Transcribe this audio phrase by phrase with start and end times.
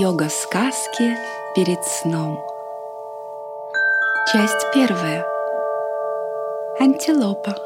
[0.00, 1.16] йога-сказки
[1.56, 2.38] перед сном.
[4.32, 5.26] Часть первая.
[6.78, 7.56] Антилопа.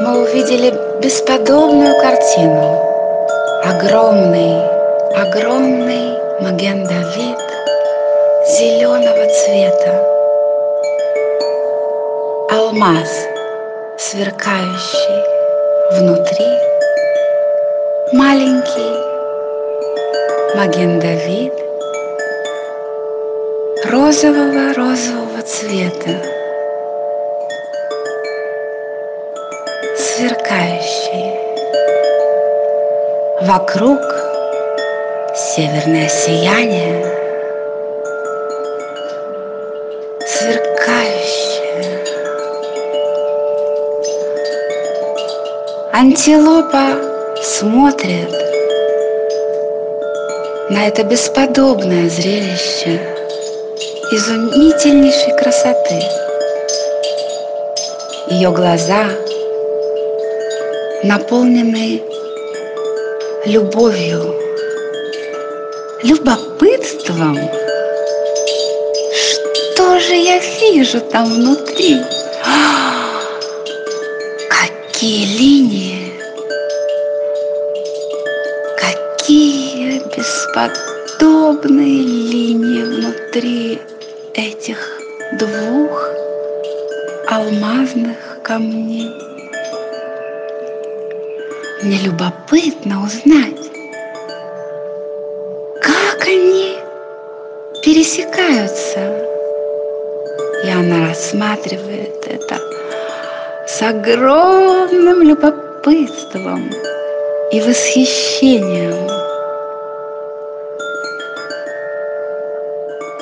[0.00, 0.72] Мы увидели
[1.02, 2.91] бесподобную картину.
[3.64, 4.60] Огромный,
[5.14, 7.38] огромный маген-давид
[8.58, 10.04] зеленого цвета.
[12.50, 13.08] Алмаз,
[13.98, 15.22] сверкающий
[15.92, 16.48] внутри.
[18.12, 18.94] Маленький
[20.56, 21.52] маген-давид
[23.84, 25.40] розового-розового
[33.44, 33.98] Вокруг
[35.34, 37.04] северное сияние,
[40.24, 42.04] сверкающее.
[45.92, 46.94] Антилопа
[47.42, 48.30] смотрит
[50.70, 53.00] на это бесподобное зрелище
[54.12, 56.00] изумительнейшей красоты.
[58.28, 59.06] Ее глаза
[61.02, 62.11] наполнены
[63.44, 64.36] любовью,
[66.04, 67.38] любопытством.
[69.12, 72.00] Что же я вижу там внутри?
[74.48, 76.12] Какие линии!
[78.76, 83.80] Какие бесподобные линии внутри
[84.34, 84.78] этих
[85.38, 86.10] двух
[87.28, 89.31] алмазных камней.
[91.82, 93.72] Мне любопытно узнать,
[95.80, 96.78] как они
[97.82, 99.26] пересекаются.
[100.64, 102.60] И она рассматривает это
[103.66, 106.70] с огромным любопытством
[107.50, 109.08] и восхищением.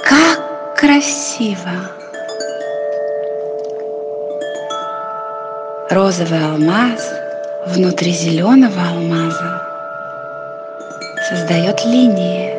[0.04, 1.94] Как красиво!
[5.88, 7.14] Розовый алмаз–
[7.66, 9.62] внутри зеленого алмаза
[11.28, 12.54] создает линии.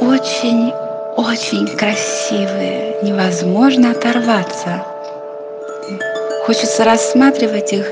[0.00, 4.84] Очень-очень красивые, невозможно оторваться.
[6.44, 7.86] Хочется рассматривать их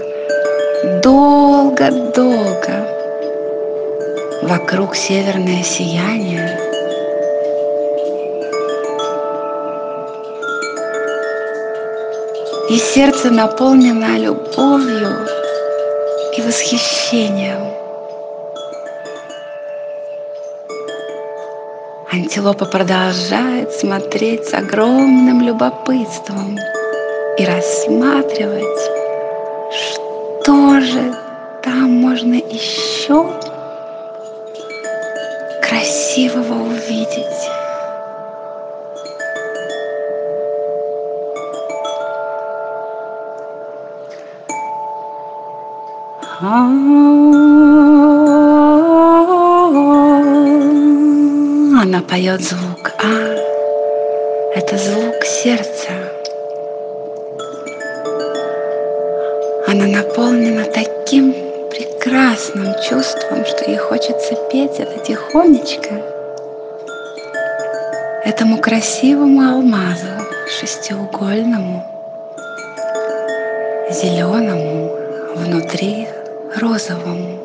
[1.03, 2.89] долго-долго.
[4.43, 6.59] Вокруг северное сияние–
[12.71, 15.27] и сердце наполнено любовью
[16.37, 17.75] и восхищением.
[22.11, 26.59] Антилопа продолжает смотреть с огромным любопытством
[27.39, 28.91] и рассматривать,
[29.73, 31.15] что же
[31.63, 33.31] там можно еще
[35.61, 37.64] красивого увидеть.
[46.44, 46.60] Она
[52.06, 53.34] поет звук А.
[54.55, 55.88] Это звук сердца.
[59.69, 61.32] Она наполнена таким
[61.71, 65.94] прекрасным чувством, что ей хочется петь это тихонечко.
[68.22, 70.09] Этому красивому алмазу
[70.61, 71.82] шестиугольному,
[73.91, 74.91] зеленому
[75.37, 76.06] внутри
[76.57, 77.39] розовому.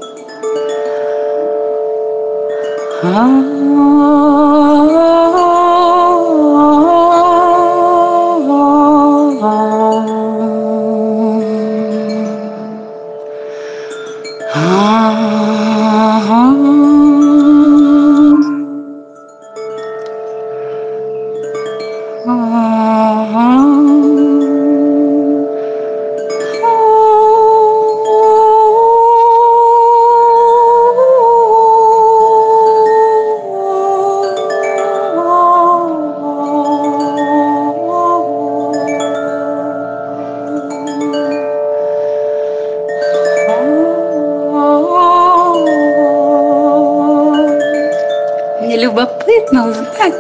[49.40, 50.14] Любопытно узнать,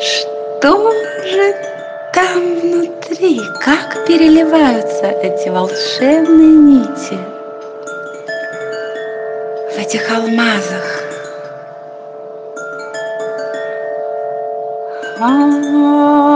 [0.00, 0.90] что
[1.24, 1.54] же
[2.12, 7.18] там внутри, как переливаются эти волшебные нити
[9.74, 10.98] в этих алмазах.
[15.24, 16.31] Ah